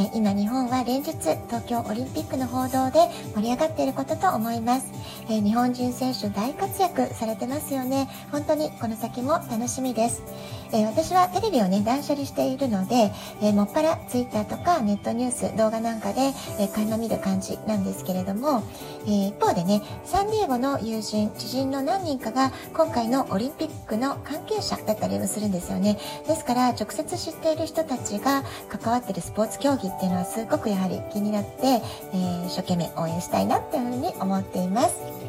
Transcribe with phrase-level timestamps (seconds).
[0.00, 1.10] え今日本は連日
[1.48, 4.92] 東京オリンピックの報道で盛り上がっていることと思います、
[5.28, 8.08] え日本人選手大活躍されてますよね。
[8.30, 10.22] 本当にこの先も楽しみです、
[10.72, 13.10] え私はテレビをね断捨離しているので、
[13.42, 18.62] えもっぱら Twitter とかネットニュース動画なんかで、え垣間見る感じなんですけれども、
[19.08, 25.98] え一方でねサンディエゴの友人知人の何人かが今回のオリンピックの関係者だったりもするんですよね。
[26.28, 35.28] ですから直接知っている人たちが関わってるスポーツ競技っていうのはすごくやはり気になって、えー、一生懸命応援したいなっていうふうに思っています。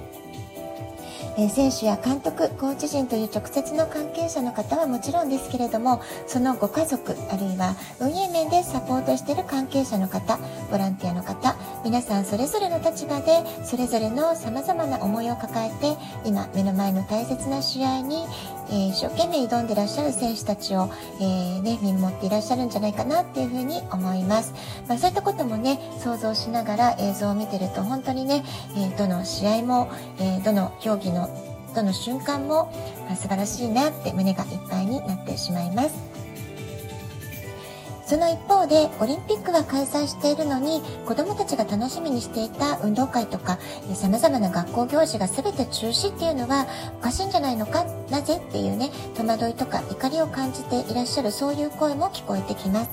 [1.42, 10.38] え選手や監督、コーチ陣という直接の関係者の方はもちろんですけれども、そのご家族、あるいは運営面でサポートしている関係者の方、
[10.70, 18.26] ボランティアの方、皆さんそれぞれの立場で、それぞれの様々な思いを抱えて、今、目の前の大切な試合に、
[18.70, 20.90] えー、一生懸命挑んでらっしゃる選手たちを、
[21.20, 24.54] えー、ね、見守っていらっしゃるんじゃないかなっていうふうに思います。
[24.88, 28.44] まあ、そういったこともね、想像しながら映像を見てると本当にね、
[28.76, 31.30] えー、どの試合も、えどの競技の
[31.76, 32.72] どの瞬間も、
[33.06, 36.09] まあ、素晴らしいなって胸がいっぱいになってしまいます。
[38.10, 43.60] その一方で、オリンピックは開催しているのに、子供たちが楽しみにしていた運動会とか、
[43.94, 46.66] 様々な学校行事が全て中止っていうのは
[47.00, 52.90] おかしいんじゃないのか、なぜっていうね、戸惑いとか怒りを感じていらっしゃるそういう声も聞こえてきます。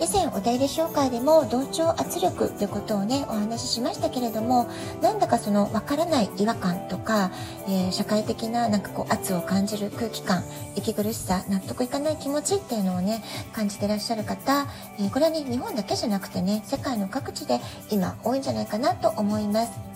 [0.00, 4.68] 以前お便り紹介でも同調圧力ということをねお話ししましたけれども
[5.02, 7.30] なんだかそのわからない違和感とか、
[7.66, 10.44] えー、社会的ななんかこう圧を感じる空気感
[10.76, 14.66] 息苦しさ納得いかない気持ちっていうのをね感じてらっしゃる方、
[14.98, 17.60] えー、これはね日本だけじゃなくてね世界の各地で
[17.90, 19.87] 今多いんじゃないかなと思います。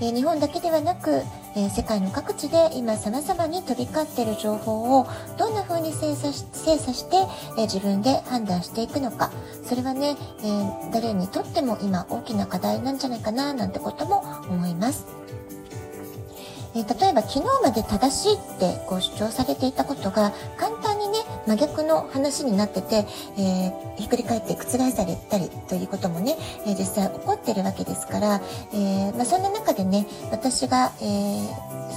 [0.00, 1.22] え日本だけではなく、
[1.56, 5.06] え世界の各地で今様々に飛び交っている情報を
[5.38, 7.16] どんな風に精査し精査して、
[7.58, 9.30] え自分で判断していくのか
[9.64, 15.06] それはね、え、誰にとっても今大きな課題なんじゃないかななんてことも思います。
[16.76, 20.93] え例えば昨日まで正しいってこう主張されていたことが簡単
[21.46, 23.06] 真逆の話になってて、
[23.38, 28.40] えー、ひっくり返って覆されたりということもね、えー、実際起こってるわけですから、
[28.72, 31.04] えー、まあ、そんな中でね私が、え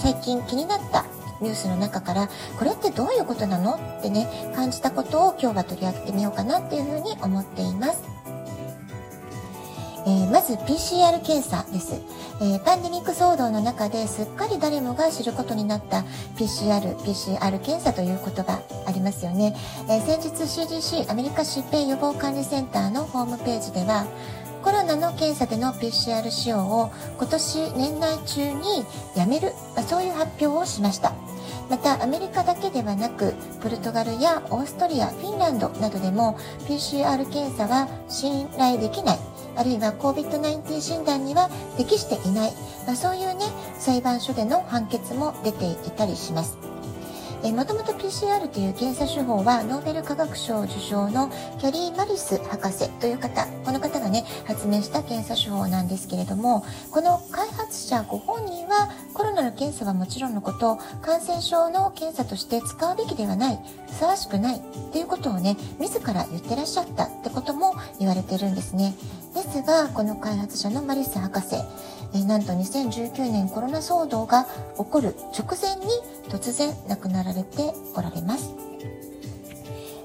[0.01, 1.05] 最近気になった
[1.41, 3.75] ニュースの中からこれってどういうことなの？
[3.99, 8.16] ってね感じたことを今日は取り上げてみようかなっていうふうに思っています。
[10.07, 12.01] えー、まず PCR 検査です、
[12.39, 16.05] えー、パンデミック騒動の中ですっかり誰もが知ることになった
[16.37, 19.53] PCR、PCR 検査ということがありますよね、
[19.89, 24.07] えー、先日 CDC アメリカ疾病予防管理センターのホームページでは
[24.63, 28.85] コロナの検査での PCR 使用を今年年内中に
[29.15, 31.13] やめる、まあ、そういう発表をしました。
[31.69, 39.36] またアメリカだけではなくポルトガルやオーストリアフィンランドなどでも PCR 検査は信頼できない。
[39.57, 42.51] あるいは COVID-19 診断には適していない、
[42.85, 43.45] まあ、そういうね
[43.77, 46.57] 裁判所での判決も出ていたりします。
[47.43, 51.29] えもともと PCR という検査手法はノーベル化学賞受賞の
[51.59, 68.95] キャリー・マリス博士という方この方がね発明した検査手法なんですけれどもこの開発者ご本人はコロナの検査はもちろんのこと感染症の検査として使うべきではないふさわしくないっていうことをね自ら言ってらっしゃったってことも言われてるんですね
[69.47, 71.55] ですがこの開発者のマリス博士
[72.13, 74.45] えなんと2019年コロナ騒動が
[74.77, 75.91] 起こる直前に
[76.27, 78.53] 突然亡くなられておられます。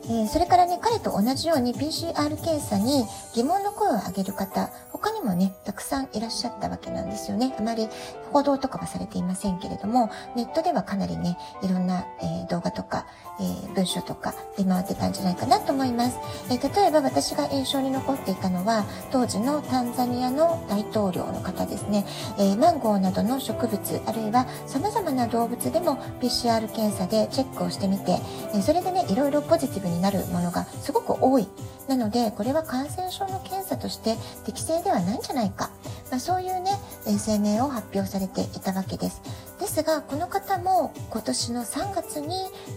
[0.07, 3.05] えー、それからね、彼と同じように PCR 検査に
[3.35, 7.55] 疑問の声を上げる方、他にもね、たくさんいらっしゃったわけなんですよね。
[7.59, 7.89] あまり
[8.33, 13.07] 報道とかはされていませんけれども、ネットではかなりね、いろんな、えー、動画とか、
[13.41, 16.19] えー、文章とか出回ってたんじゃないかなと思います。
[16.51, 22.05] えー、例えば私が印象に残っていたのは、当時のタンザニアの大統領の方ですね、
[22.39, 28.19] えマンゴーなどの植物、あるいは様々な動物でも PCR 検査でチェックをしてみて、
[28.55, 31.49] えそれでね、いろいろポジティブになるものがすごく多い。
[31.89, 35.71] なので、これは感染症の検査として適正ではないんじゃないか。
[36.11, 36.79] まあ、そういうね、
[37.25, 39.23] 声明を発表されていたわけです。
[39.59, 42.29] ですですがこの方も今年の3月に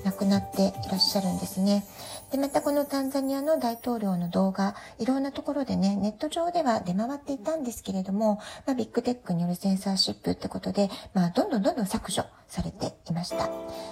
[0.06, 1.84] 亡くなっていらっしゃるんですね。
[2.32, 13.50] で、またこのタンザニアの大統領の動画、いろんなところでね、ネット上では出回っていたんですけれども、まあ、ビッグテックによるセンサーシップってことで、まあ、どんどんどんどん削除されていました。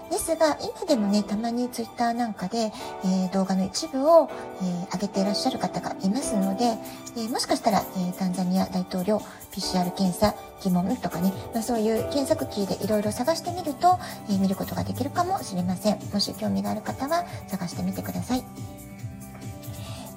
[0.10, 2.72] ですが、今でもね、たまにツイッターなんかで、
[3.04, 4.30] えー、動画の一部を、
[4.62, 6.66] えー、上げていらっしゃる方がいますので、
[7.18, 9.22] えー、もしかしたら、えタンザニア大統領
[9.52, 10.34] PCR 検査
[10.64, 14.00] 疑問とかね、まあ、そういう検索キーでいろいろ探してみると、
[14.30, 16.00] え見ることができるかもしれません。
[16.13, 18.44] もし興味がある方は探してみてください。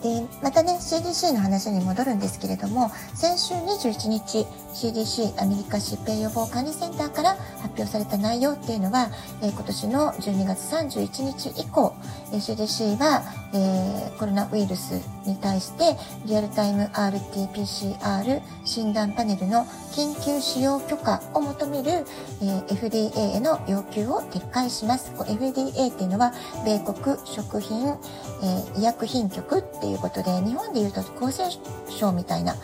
[0.02, 7.30] でまたね CDC の話に戻るんですけれども先週21日 CDC アメリカ疾病予防管理センターから
[7.62, 9.08] 発表された内容っていうのは、
[9.42, 11.94] えー、今年の12月31日以降、
[12.32, 13.22] え、CDC は、
[13.54, 15.96] えー、コロナウイルスに対して
[16.26, 25.12] リアルタイム RT-PCR 診断パネルの緊急使用許可を求める、えー、FDA への要求を撤回します。
[25.12, 26.32] FDA っていうのは
[26.64, 31.44] 米国食品、えー、医薬品局っていうことで日本でいうと厚生
[31.90, 32.56] 省みたいな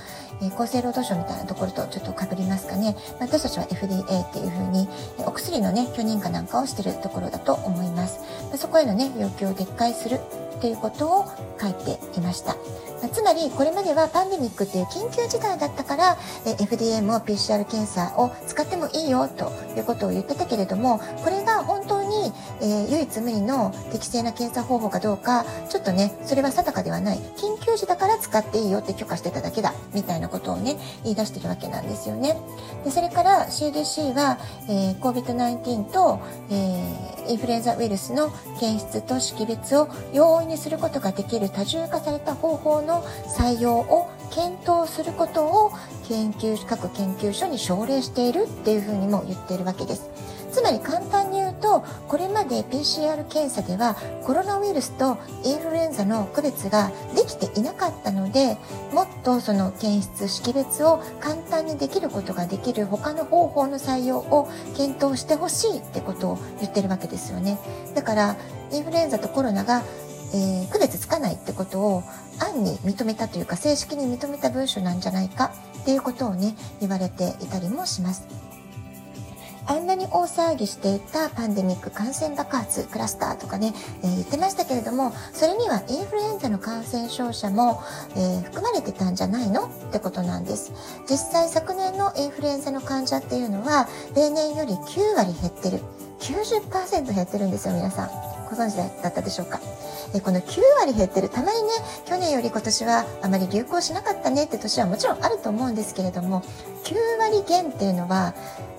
[0.42, 2.96] え厚生労働省みたいなところとちょっとかぶりますかね。
[3.20, 4.88] 私たちは FDA っていうふうに、
[5.24, 8.20] お薬のね、許認可なんかをしてるところだと思います。
[8.56, 10.20] そこへのね、要求を撤回する
[10.62, 11.24] ということを
[11.60, 12.56] 書いていました。
[13.12, 22.01] つまり、これまではパンデミックという緊急事態だったから、FDA も PCR 検査を使ってもいいよということを言ってたけれども、これが本当
[22.60, 27.18] えー、唯一無二の適正な検査方法かどうか、ちょっとね、それは定かではない。
[27.36, 32.36] 緊急時だから使っていいよって許可してただけだ、みたいなことをね、言い出してるわけなんですよね。
[32.84, 34.38] で、それから CDC は、
[34.68, 36.20] えー、COVID-19 と、
[36.50, 45.72] えー、インフルエンザウイルスの検出と識別を容易にすることができる多重化された方法の採用を検討することを
[46.08, 50.10] 研究各研究所に奨励しているっていうふうにも言っているわけです。
[50.52, 51.31] つまり簡単に
[51.62, 53.94] とこれまで PCR 検査では
[54.24, 58.58] コロナウイルスとインフルエンザの区別ができていなかったので
[58.92, 67.58] もっとその検出識別を簡単にできることができる他の方法の採用を検討してほしいってことを言ってるわけですよね
[67.94, 68.36] だから
[68.72, 69.82] インフルエンザとコロナが
[70.34, 72.02] えー、区別つかないってことを
[72.40, 78.51] 案に認めたというか正式に認めた文書なんじゃないかっていうことをね言われていたりもします。
[79.72, 83.72] あんなに大騒ぎしていたパンデミック感染爆発クラスターとかね、
[84.02, 87.82] えー、言ってましたけれどもそれにはインフルエンザの感染症者も、
[88.14, 89.68] えー、含まれてたんじゃないの？
[89.68, 90.72] ってことなんです。
[91.08, 95.80] 実際昨年のインフルエンザの患者っていうのは例年より9割減ってる。
[96.20, 98.31] 90%減ってるんですよ皆さん。
[98.52, 99.60] ご存知だったでしょうか？
[100.14, 101.70] えこの9割減ってるたまにね
[102.04, 106.42] 去年より今年はあまり流行しなかったねって年はもちろんあると思うんですけれども
[106.84, 108.34] 9割減っていうのは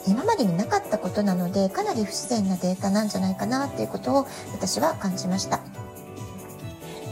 [0.08, 5.60] 今までになかったことなのでかなり不自然なデータなんじゃないかなっていうことを私は感じました。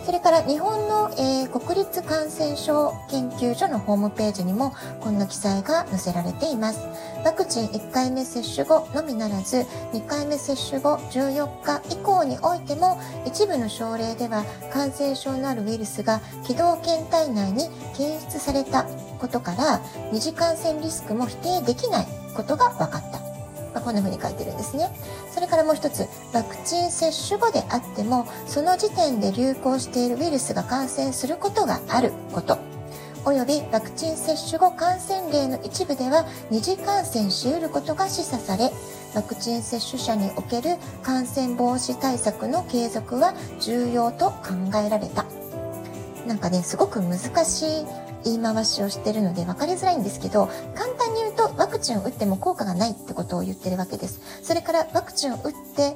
[0.05, 6.79] それから日本の、えー、国立感染症研究所のホームページにもこんな記載が載せられています。
[7.23, 9.57] ワクチン1回目接種後のみならず
[9.93, 14.43] 2回目接種後14日以降においても一部の症例では
[14.73, 18.85] 感染症のあるウイルスが気道検体内に検出された
[19.19, 19.81] ことから
[20.11, 23.30] 二次感染リスクも否定できないことが分かった。
[23.73, 24.89] まあ、こんな風に書いてるんですね。
[25.33, 32.57] それからもう一つ、ワクチン接種後であっても、その時点で流行しているウイルスが感染することがあること。
[33.23, 38.71] およびワクチン接種後感染例の一部では二次感染し得ることが示唆され、
[39.13, 44.35] ワクチン接種者における感染防止対策の継続は重要と考
[44.83, 45.25] えられた。
[46.25, 47.85] なんかね、すごく難しい
[48.23, 54.21] 言い回しをしてるので分かりづらいんですけど、簡単に言うとワクチンを打っても効果がないってことを言ってるわけです。
[54.43, 55.95] それからワクチンを打って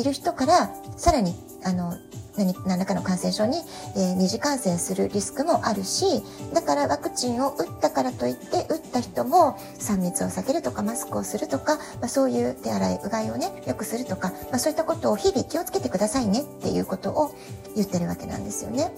[0.00, 1.94] いる人から、さらに、あの、
[2.36, 3.58] 何何らかの感染症に、
[3.96, 6.22] えー、二次感染するリスクもあるし、
[6.54, 17.34] だからワクチンを打ったからといって、打った人も3密を避けるとか、マスクをするとか、まあ、そういう手洗い、うがいをね、よくするとか、まあ、そういったことを日々気をつけてくださいねっていうことを
[17.76, 18.92] 言ってるわけなんですよね。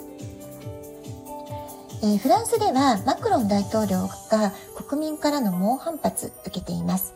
[2.04, 4.52] えー、フランスではマクロン大統領が
[4.88, 7.14] 国民からの猛反発受けています。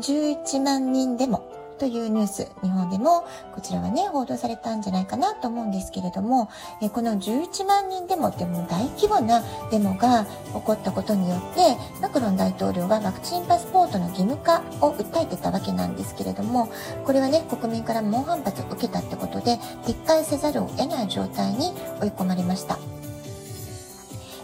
[0.00, 1.42] 11万人デモ
[1.80, 9.42] というニュース、日本でもこちらはね、報道されたんじゃないかなと思うんですけれども、えこの11万人デモってもう大規模な
[9.72, 16.68] デモが起こったことによって、マクロン大統領はワクチンパスポートの義務化を訴えてたわけなんですけれども、
[17.04, 22.97] これはね、国民から猛反発を受けたってことで、撤回せざるを得ない状態に追い込まれました。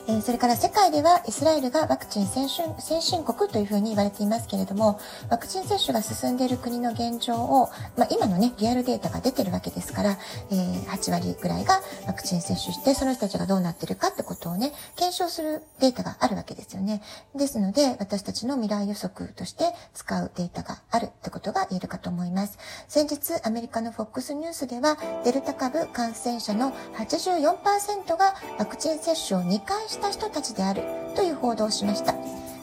[0.07, 10.19] え、それから世界ではイスラエルがワクチン先進先進国というふうに言われていますけれども、ワクチン接種が進んでいる国の現状を、まあ、今のね、リアルデータが出てるわけですから、
[10.51, 17.01] えー、8割ぐらいがワクチン接種して、その人たちがどうなってるかってことをね、検証するデータがあるわけですよね。
[17.35, 22.59] ですので、私たちの未来予測として使うデータがあるってことが言えるかと思います。
[22.89, 30.83] 先日、アメリカの FOX ニュースでは、デルタ株感染者の84%がワクチン接種を2回した人たちである
[31.15, 32.15] という報道をしました。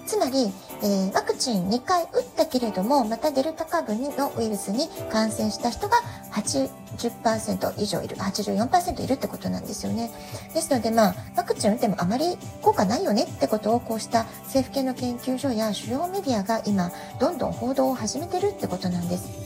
[0.05, 5.97] つまり、えー、ワクチン2回打ったけれども、またデルタ株のウイルスに感染した人が
[6.33, 10.11] 80%以上いる、84%いるってことなんですよね。
[10.53, 19.40] ですので、まあ、ワクチン打ってもあまり効果ないよねってことを、こうした政府系の研究所や主要メディアが今、どんどん報道を始めてるってことなんです。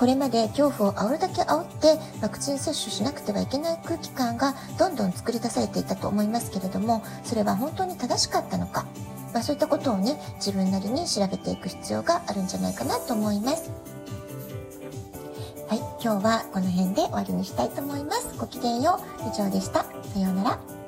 [0.00, 8.86] これまで恐怖を煽るだけ煽ってワクチン接種しなくてはいけない空気感がどんどん作り出されていたと思いますけれどもそれは本当に正しかったのか、
[9.34, 13.70] まあ、そういったことをね自分なりに調べていく必要があるんじゃないかなと思います。
[15.68, 18.34] はい、今日はこの辺で終わりにしたいと思います。
[18.38, 19.28] ごきげんよう。
[19.28, 19.84] 以上でした。
[19.84, 20.79] さようなら。